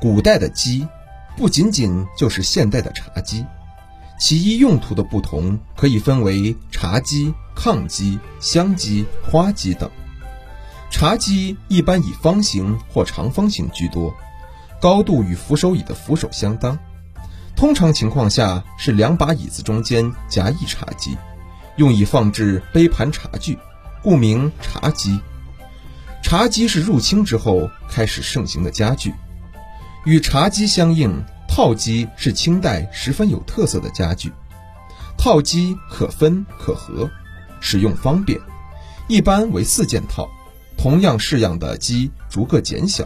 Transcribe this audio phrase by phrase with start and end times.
[0.00, 0.88] 古代的鸡，
[1.36, 3.44] 不仅仅就是现代的茶几，
[4.18, 9.90] 其一用途的不同，可以分为茶几、炕几、香几、花几等。
[10.90, 14.14] 茶几一般以方形或长方形居多，
[14.80, 16.78] 高度与扶手椅的扶手相当。
[17.54, 21.14] 通常情况下是两把椅子中间夹一茶几，
[21.76, 23.58] 用以放置杯盘茶具，
[24.02, 25.20] 故名茶几。
[26.22, 29.12] 茶几是入清之后开始盛行的家具。
[30.04, 34.32] 与茶几相应，套几是清代十分有特色的家具。
[35.18, 37.10] 套几可分可合，
[37.60, 38.40] 使用方便，
[39.08, 40.26] 一般为四件套。
[40.78, 43.04] 同样式样的鸡逐个减小，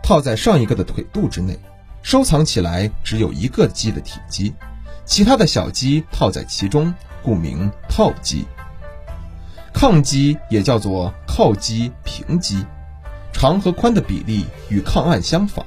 [0.00, 1.58] 套在上一个的腿肚之内，
[2.02, 4.54] 收藏起来只有一个鸡的体积，
[5.04, 8.44] 其他的小鸡套在其中，故名套鸡。
[9.74, 12.64] 炕鸡也叫做靠鸡、平鸡，
[13.32, 15.66] 长和宽的比例与炕案相仿。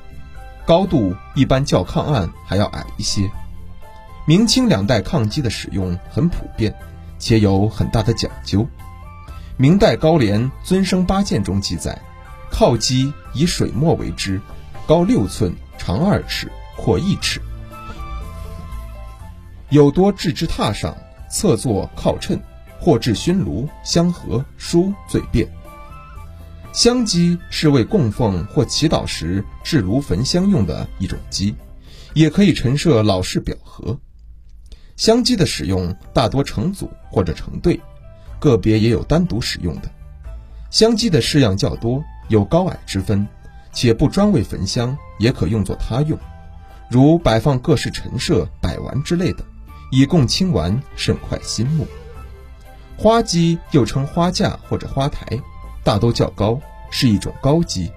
[0.66, 3.30] 高度一般较抗案还要矮一些。
[4.27, 6.73] 明清两代抗击的使用很普遍，
[7.19, 8.67] 且有很大的讲究。
[9.58, 12.02] 明代高廉《尊生八件》中记载，
[12.49, 14.41] 靠机以水墨为之，
[14.88, 17.39] 高六寸，长二尺，阔一尺，
[19.69, 20.97] 有多置之榻上，
[21.30, 22.41] 侧坐靠衬，
[22.80, 25.47] 或置熏炉、香盒、书最便。
[26.76, 31.56] 香鸡是为供奉或祈祷时置炉焚香用的一种鸡，
[32.14, 33.98] 也可以陈设老式表盒。
[34.98, 37.80] 香鸡的使用大多成组或者成对，
[38.42, 39.90] 个别也有单独使用的。
[40.70, 43.26] 香鸡的式样较多，有高矮之分，
[43.72, 46.20] 且不专为焚香，也可用作他用，
[46.89, 49.45] 如摆放各式陈设、摆玩之类的，
[49.94, 51.88] 以供清玩，甚快心目。
[52.98, 55.26] 花鸡又称花架或者花台。
[55.86, 57.91] 大都较高，是一种高基，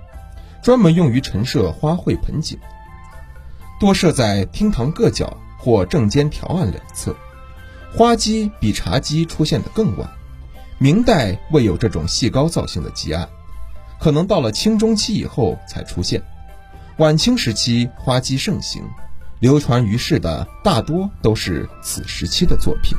[0.62, 2.58] 专门用于陈设花卉盆景，
[3.80, 7.16] 多设在厅堂各角或正间条案两侧。
[7.90, 10.06] 花基比茶几出现的更晚，
[10.78, 13.26] 明代未有这种细高造型的基案，
[13.98, 16.22] 可能到了清中期以后才出现。
[16.98, 18.82] 晚清时期花基盛行，
[19.40, 22.98] 流传于世的大多都是此时期的作品。